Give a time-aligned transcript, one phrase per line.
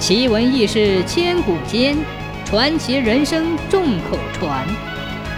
[0.00, 1.94] 奇闻异事千古间，
[2.46, 4.66] 传奇人生众口传。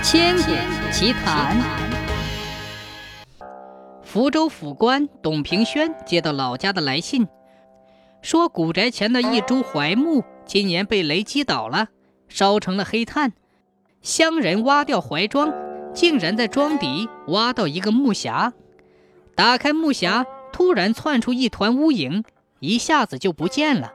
[0.05, 0.53] 千古
[0.93, 1.61] 奇谈。
[4.05, 7.27] 福州府官董平轩接到老家的来信，
[8.23, 11.89] 说古宅前的一株槐木今年被雷击倒了，
[12.29, 13.33] 烧成了黑炭。
[14.01, 15.53] 乡人挖掉槐桩，
[15.93, 18.53] 竟然在桩底挖到一个木匣。
[19.35, 22.23] 打开木匣，突然窜出一团乌影，
[22.61, 23.95] 一下子就不见了。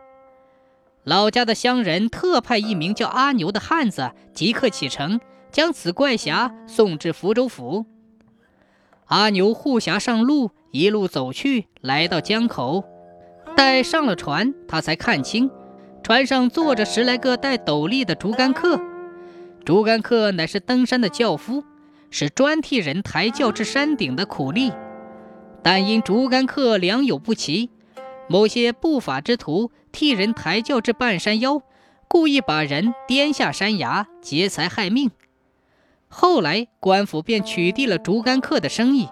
[1.07, 7.85] 老家的乡人特派一名叫阿牛的汉子即刻启程，将此怪侠送至福州府。
[9.05, 12.83] 阿牛护侠上路，一路走去，来到江口。
[13.55, 15.49] 待上了船，他才看清，
[16.03, 18.77] 船上坐着十来个戴斗笠的竹竿客。
[19.63, 21.63] 竹竿客乃是登山的轿夫，
[22.09, 24.73] 是专替人抬轿至山顶的苦力。
[25.63, 27.69] 但因竹竿客良莠不齐。
[28.27, 31.61] 某些不法之徒替人抬轿至半山腰，
[32.07, 35.11] 故意把人颠下山崖，劫财害命。
[36.09, 39.09] 后来官府便取缔了竹竿客的生意。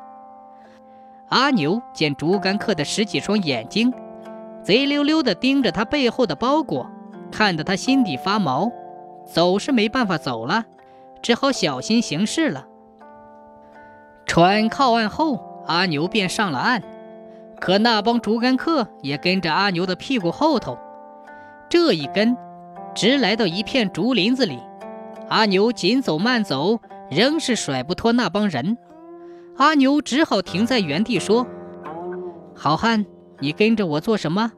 [1.29, 3.93] 阿牛见竹竿客的十几双眼睛，
[4.63, 6.89] 贼溜溜地盯着他背后的包裹，
[7.31, 8.71] 看得他心底发毛，
[9.25, 10.65] 走是没办法走了，
[11.21, 12.67] 只好小心行事了。
[14.25, 16.83] 船靠岸后，阿牛便上了岸。
[17.59, 20.77] 可那帮竹竿客也跟着阿牛的屁股后头，
[21.69, 22.35] 这一跟，
[22.93, 24.59] 直来到一片竹林子里。
[25.29, 28.77] 阿牛紧走慢走，仍是甩不脱那帮人。
[29.57, 31.47] 阿牛只好停在原地说
[32.55, 33.05] ：“好汉，
[33.39, 34.51] 你跟着我做什么？”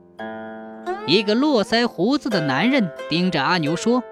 [1.07, 4.03] 一个络腮胡子的男人盯着阿牛说：“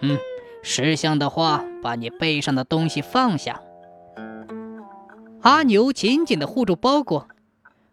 [0.00, 0.16] 嗯，
[0.62, 3.60] 识相的话，把你背上的东西放下。”
[5.42, 7.28] 阿牛紧紧地护住包裹。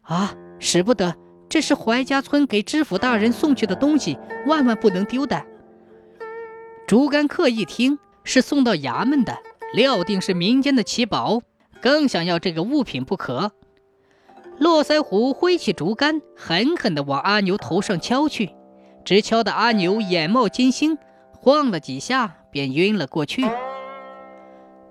[0.04, 1.16] 啊，使不得！
[1.50, 5.46] 这是怀家村给知府大人送去的东西，万万不能丢的。
[6.88, 9.38] 竹竿客一听是送到衙门的，
[9.74, 11.42] 料定是民间的奇宝，
[11.80, 13.52] 更想要这个物品不可。
[14.58, 18.56] 络腮胡挥起竹竿，狠狠地往阿牛头上敲去，
[19.06, 20.98] 直敲得阿牛眼冒金星，
[21.32, 23.46] 晃了几下便晕了过去。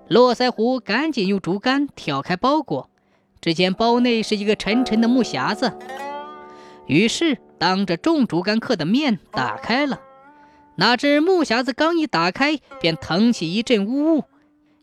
[0.07, 2.89] 络腮胡赶紧用竹竿挑开包裹。
[3.43, 5.73] 只见包内是一个沉沉的木匣子，
[6.87, 9.99] 于是当着众竹竿客的面打开了。
[10.77, 14.23] 哪知木匣子刚一打开，便腾起一阵乌雾，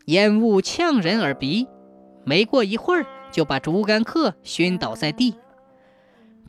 [0.04, 1.68] 烟雾呛人耳鼻。
[2.26, 5.36] 没过一会儿，就把竹竿客熏倒在地。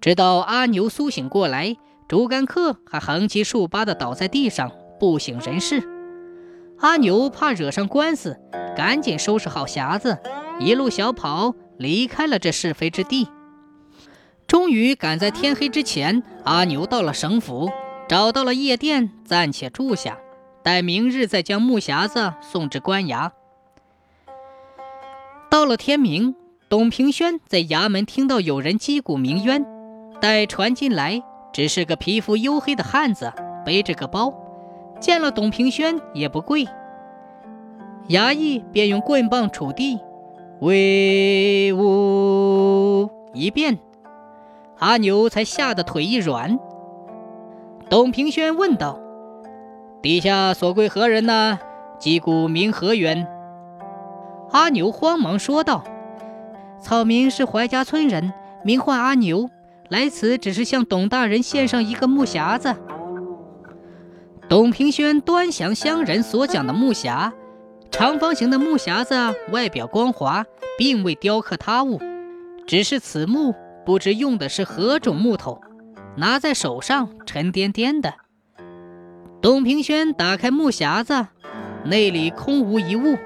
[0.01, 1.77] 直到阿牛苏醒过来，
[2.09, 4.69] 竹竿客还横七竖八地倒在地上，
[4.99, 5.81] 不省人事。
[6.79, 8.37] 阿牛怕惹上官司，
[8.75, 10.17] 赶紧收拾好匣子，
[10.59, 11.55] 一路小跑。
[11.81, 13.27] 离开了这是非之地，
[14.45, 17.71] 终于赶在天黑之前，阿牛到了省府，
[18.07, 20.19] 找到了夜店，暂且住下，
[20.61, 23.31] 待明日再将木匣子送至官衙。
[25.49, 26.35] 到了天明，
[26.69, 29.65] 董平轩在衙门听到有人击鼓鸣冤，
[30.21, 33.33] 待传进来，只是个皮肤黝黑的汉子，
[33.65, 34.31] 背着个包，
[34.99, 36.67] 见了董平轩也不跪，
[38.09, 39.99] 衙役便用棍棒杵地。
[40.61, 43.79] 威武一遍，
[44.77, 46.59] 阿牛才吓得腿一软。
[47.89, 48.99] 董平轩问道
[50.03, 51.57] ：“底下所归何人呢？
[51.97, 53.27] 击鼓名何缘？”
[54.53, 55.83] 阿牛慌忙说道
[56.79, 58.31] ：“草民是怀家村人，
[58.63, 59.49] 名唤阿牛，
[59.89, 62.75] 来此只是向董大人献上一个木匣子。”
[64.47, 67.31] 董平轩端详乡人所讲的木匣。
[67.91, 69.13] 长方形的木匣子
[69.51, 70.45] 外表光滑，
[70.77, 71.99] 并未雕刻他物，
[72.65, 73.53] 只是此木
[73.85, 75.61] 不知用的是何种木头，
[76.15, 78.13] 拿在手上沉甸甸的。
[79.41, 81.27] 董平轩打开木匣子，
[81.83, 83.17] 内里空无一物，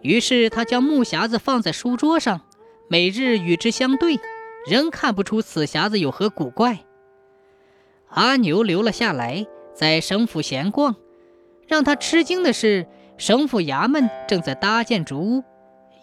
[0.00, 2.40] 于是他将木匣子放在书桌上，
[2.88, 4.18] 每日与之相对，
[4.66, 6.80] 仍看不出此匣子有何古怪。
[8.08, 10.96] 阿牛留了下来，在省府闲逛，
[11.68, 12.88] 让他吃惊的是。
[13.18, 15.44] 省府衙门正在搭建竹屋，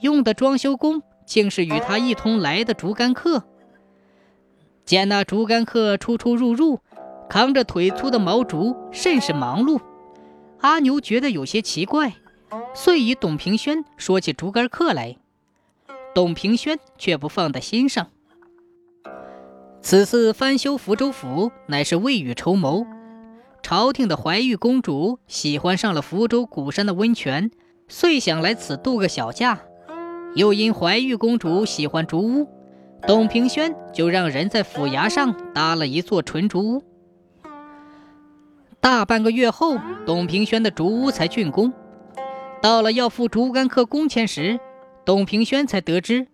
[0.02, 3.44] 用的装修工竟是与他一同来的竹竿客。
[4.86, 6.80] 见那竹竿客出出入入，
[7.30, 9.80] 扛着腿粗的毛竹，甚是忙碌。
[10.60, 12.14] 阿牛觉得有些奇怪，
[12.74, 15.18] 遂与董平轩说起竹竿客来。
[16.16, 18.08] 董平轩却不放在心上。
[19.82, 22.86] 此次翻修福州府，乃是未雨绸缪。
[23.64, 27.50] 朝廷的怀玉公主喜欢上了福州鼓山的温泉，
[27.88, 29.62] 遂想来此度个小假。
[30.36, 32.48] 又因怀玉公主喜欢竹屋，
[33.08, 36.84] 董平轩就让人在府衙上搭了一座纯竹屋。
[38.82, 41.72] 大半个月后，董平轩的竹屋才竣工。
[42.62, 44.60] 到了要付竹竿客工钱时，
[45.06, 46.28] 董平轩才得知，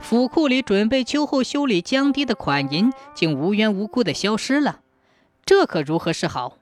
[0.00, 4.80] 府库里准备秋后修理江堤的款银竟无缘无故的消失了。
[5.46, 6.58] 这可如何是好？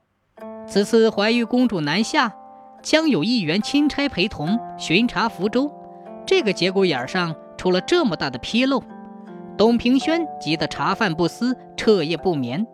[0.65, 2.33] 此次怀玉公主南下，
[2.81, 5.71] 将有一员钦差陪同巡查福州。
[6.25, 8.81] 这个节骨眼上出了这么大的纰漏，
[9.57, 12.65] 董平轩急得茶饭不思，彻夜不眠。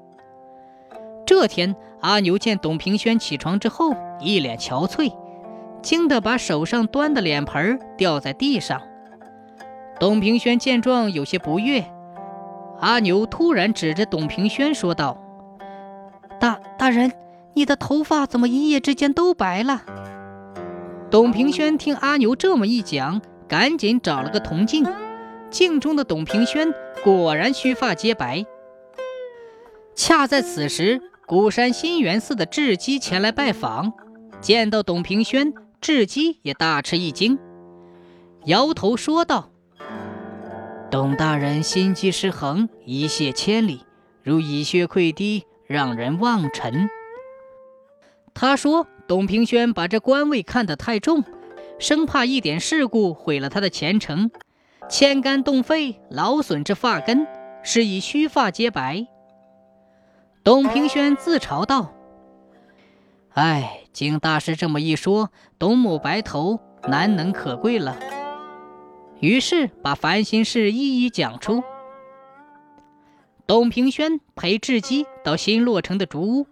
[1.25, 5.13] 这天，阿牛见董平轩起床之后一脸憔悴，
[5.81, 8.81] 惊得把手上端的脸盆掉在地上。
[9.99, 11.83] 董平轩见状有些不悦，
[12.79, 15.17] 阿牛突然指着董平轩说道
[16.39, 17.11] ：“大大人，
[17.53, 19.83] 你的头发怎么一夜之间都白了？”
[21.11, 23.21] 董平轩听阿牛这么一讲。
[23.49, 24.85] 赶紧找了个铜镜，
[25.49, 26.71] 镜中的董平轩
[27.03, 28.45] 果然须发皆白。
[29.95, 33.91] 恰在此时，鼓山新源寺的智基前来拜访，
[34.39, 37.39] 见到董平轩，智基也大吃一惊，
[38.45, 39.49] 摇头说道
[40.91, 43.81] ：“董大人心机失衡，一泻千里，
[44.21, 46.87] 如以血溃堤，让人望尘。”
[48.33, 51.23] 他说：“董平轩把这官位看得太重。”
[51.79, 54.31] 生怕一点事故毁了他的前程，
[54.89, 57.25] 牵肝动肺，劳损这发根，
[57.63, 59.07] 是以须发皆白。
[60.43, 61.93] 董平轩自嘲道
[63.31, 67.97] ：“哎，经大师这么一说，董某白头难能可贵了。”
[69.21, 71.63] 于是把烦心事一一讲出。
[73.47, 76.47] 董平轩陪智基到新落成的竹屋，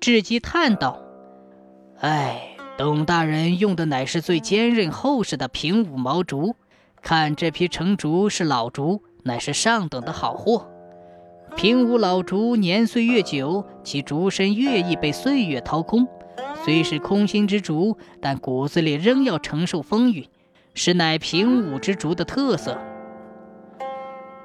[0.00, 1.00] 智基叹道
[2.00, 6.54] ：“哎。”董大人用的乃是最坚韧厚实的平武毛竹，
[7.02, 10.70] 看这批成竹是老竹，乃是上等的好货。
[11.56, 16.06] 平武老竹年岁越久，其竹身越易被岁月掏空。
[16.64, 20.28] 虽是空心之竹，但骨子里仍要承受风雨，
[20.72, 22.78] 实乃平武之竹的特色。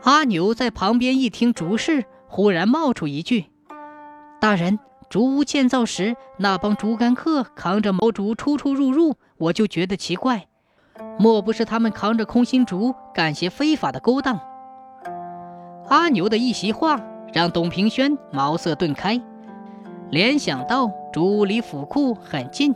[0.02, 3.46] 阿牛在旁边一听竹事，忽然冒出一句
[4.42, 4.80] ：“大人。”
[5.14, 10.48] 竹屋建造时，那帮竹竿客扛着毛竹出出入入，我就觉得奇怪，
[11.20, 14.40] 莫不是他们扛着空心竹干些非法的勾当？
[15.88, 17.00] 阿牛的一席话
[17.32, 19.22] 让董平轩茅塞顿开，
[20.10, 22.74] 联想到竹屋离府库很近，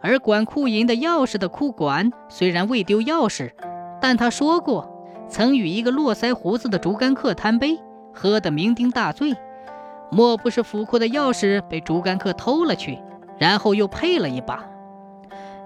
[0.00, 3.50] 而管库银的钥匙的库管虽然未丢钥匙，
[4.00, 4.90] 但他说过
[5.28, 7.78] 曾与一个络腮胡子的竹竿客贪杯，
[8.14, 9.36] 喝得酩酊大醉。
[10.12, 12.98] 莫不是府库的钥匙被竹竿客偷了去，
[13.38, 14.62] 然后又配了一把？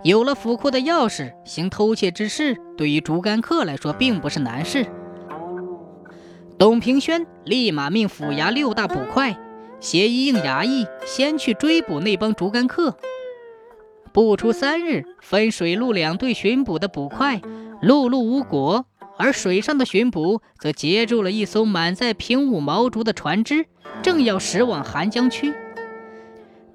[0.04, 4.87] 有了府库的钥匙，行偷窃之事，对于竹竿客来说并不是难事。
[6.56, 9.37] 董平轩立马命府衙六大捕快
[9.81, 12.96] 携一应衙役，先去追捕那帮竹竿客。
[14.12, 17.40] 不出三日，分水陆两队巡捕的捕快，
[17.82, 18.87] 碌碌无果。
[19.18, 23.66] 而水上的巡捕则截住了一艘满载平武毛竹的船只，
[24.02, 25.54] 正要驶往寒江区。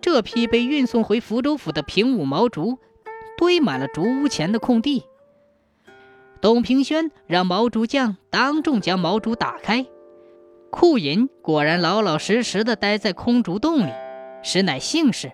[0.02, 2.80] 这批被运送回福州府的平武毛竹，
[3.38, 5.04] 堆满了竹屋前的空地。
[6.42, 9.86] 董平轩让毛竹匠当众将毛竹打开，
[10.72, 13.92] 库银果然老老实实的待在空竹洞里，
[14.42, 15.32] 实乃幸事。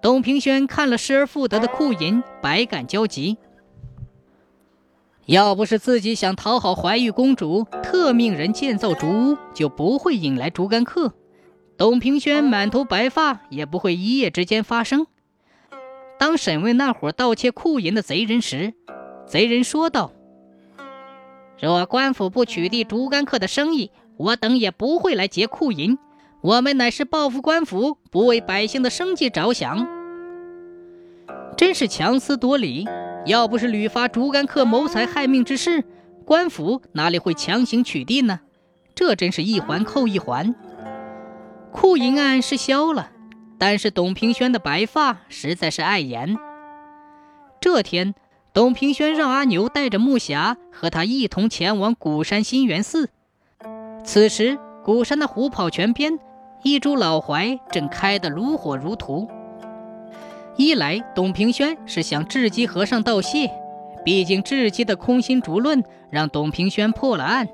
[0.00, 3.36] 董平轩看了失而复得的库银，百感交集。
[5.30, 11.14] 要不是自己想讨好怀玉公主，特命人建造竹屋，就不会引来竹竿客。
[11.76, 15.06] 董平轩满头白发，也不会一夜之间发生。
[16.18, 18.74] 当审问那伙盗窃库银的贼人时，
[19.24, 20.10] 贼人说道
[21.62, 25.96] ：“若官府不取缔竹竿客的生意，我等也不会来劫库银。
[26.40, 29.86] 我们乃是报复官府，不为百姓的生计着想。”
[31.56, 32.88] 真是强词夺理。
[33.26, 35.84] 要不是屡发竹竿客谋财害命之事，
[36.24, 38.40] 官府哪里会强行取缔呢？
[38.94, 40.54] 这真是一环扣一环。
[41.70, 43.10] 库银案是消了，
[43.58, 46.36] 但是董平轩的白发实在是碍眼。
[47.60, 48.14] 这天，
[48.52, 53.10] 董平轩让阿牛带着木匣和他一同前往古山新源寺。
[54.02, 56.18] 此时，古山的虎跑泉边，
[56.62, 59.28] 一株老槐正开得如火如荼。
[60.56, 63.50] 一来，董平轩是向智基和尚道谢，
[64.04, 67.46] 毕竟智基的空心竹论让董平轩破了案；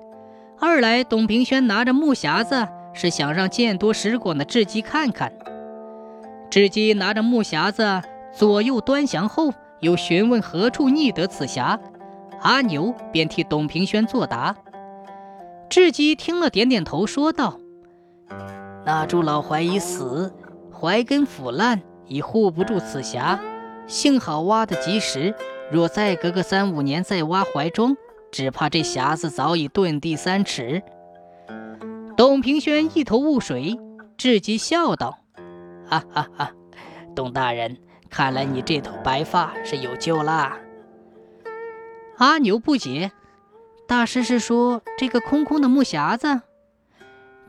[0.59, 5.33] 二来，董平轩拿着木匣子是想让见多识广的智基看看。
[6.50, 11.79] 智基拿着木匣子左右端详后，又询问何处觅得此匣，
[12.41, 14.57] 阿牛便替董平轩作答。
[15.69, 17.59] 智基听了，点点头，说道
[18.85, 20.33] ：“那株老怀已死。”
[20.79, 23.39] 怀根腐烂，已护不住此匣。
[23.87, 25.35] 幸好挖得及时，
[25.71, 27.97] 若再隔个三五年再挖怀中，
[28.33, 30.83] 只怕这匣子早已遁地三尺。
[32.17, 33.79] 董平轩一头雾水，
[34.17, 35.19] 智吉笑道
[35.87, 36.53] ：“哈哈哈，
[37.15, 37.79] 董大人，
[38.11, 40.57] 看来你这头白发是有救啦。”
[42.19, 43.13] 阿牛不解
[43.87, 46.41] ：“大师是说这个空空的木匣子？”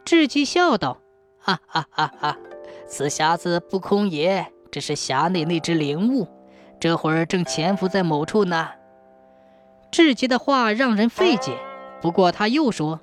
[0.03, 0.99] 智吉笑道
[1.39, 2.37] ：“哈哈哈哈，
[2.87, 6.27] 此匣子不空也，只是匣内那只灵物，
[6.79, 8.69] 这会儿正潜伏在某处呢。”
[9.91, 11.57] 智吉的话让人费解，
[12.01, 12.99] 不过他又说：“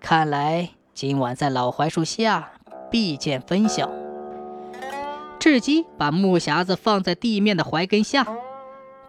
[0.00, 2.52] 看来今晚在老槐树下
[2.90, 3.90] 必见分晓。”
[5.38, 8.26] 智吉把木匣子放在地面的槐根下，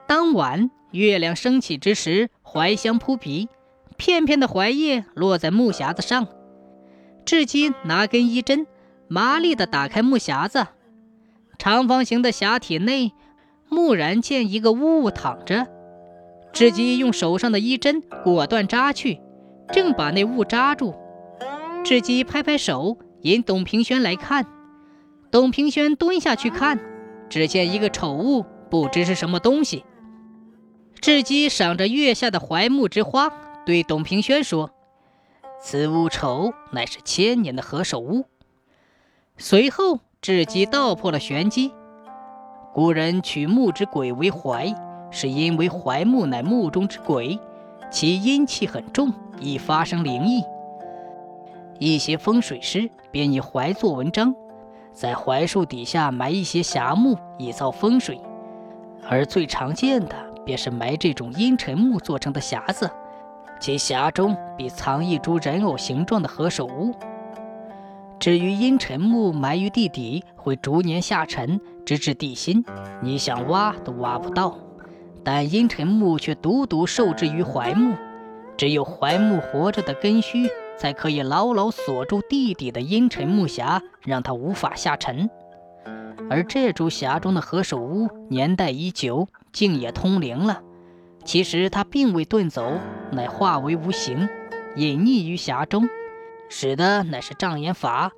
[0.07, 0.71] 当晚。
[0.91, 3.50] 月亮升起之时，槐香扑鼻，
[3.97, 6.25] 片片的槐叶落在木匣子上。
[7.25, 8.65] 智基拿根衣针，
[9.07, 10.67] 麻利地打开木匣子，
[11.57, 13.13] 长方形的匣体内，
[13.69, 15.67] 蓦然见一个物躺着。
[16.51, 19.19] 智基用手上的衣针果断扎去，
[19.74, 20.95] 正把那物扎住。
[21.83, 24.45] 智基拍拍手，引董平轩来看。
[25.31, 26.79] 董平轩蹲下去看，
[27.29, 29.83] 只见一个丑物，不知是什么东西。
[31.01, 33.29] 智基赏着月下的槐木之花，
[33.65, 34.71] 对董平轩说
[35.62, 38.25] ：“此物丑，乃是千年的何首乌。”
[39.37, 41.73] 随后，智基道破了玄机：
[42.73, 44.73] 古人取木之鬼为槐，
[45.11, 47.37] 是因为槐木乃木中之鬼，
[47.91, 50.41] 其阴气很重，易发生灵异。
[51.79, 54.33] 一些风水师便以槐做文章，
[54.93, 58.21] 在槐树底下埋一些匣木，以造风水，
[59.09, 60.15] 而最常见的。
[60.45, 62.87] 便是埋这种阴沉木做成的匣子，
[63.59, 66.93] 其匣中必藏一株人偶形状的何首乌。
[68.25, 72.65] 至于阴沉木埋于地底，会逐年下沉，直至地心，
[73.00, 74.58] 你想挖都挖不到。
[75.24, 77.94] 但阴沉木却独独受制于槐木，
[78.58, 85.29] 只有槐木活着的根须，才可以牢牢锁住地底的阴沉木匣，让它无法下沉。
[86.27, 89.27] 而这株匣中的何首乌年代已久。
[89.51, 90.63] 竟也通灵了。
[91.24, 92.79] 其实它并未遁走，
[93.12, 94.27] 乃化为无形，
[94.75, 95.88] 隐匿于匣中，
[96.49, 98.11] 使的乃是障眼法。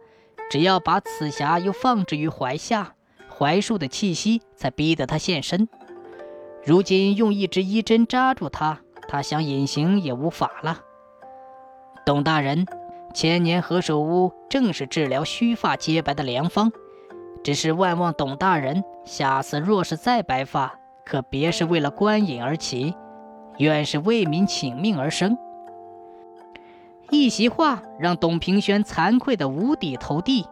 [0.50, 2.96] 只要把此匣又放置于怀下，
[3.27, 5.67] 槐树的气息才逼得他现身。
[6.63, 8.79] 如今用一支衣针扎住他，
[9.10, 10.79] 他想隐形也无法了。
[12.05, 12.65] 董大人，
[13.13, 16.72] 千年何首乌正是治疗须发皆白的良方。
[17.43, 22.96] 只是万望董大人，下次若是再白发，可别是为了官隐而起，
[23.57, 25.38] 愿是为民请命而生。
[27.10, 30.46] 一席话让董平轩惭愧的五体投地。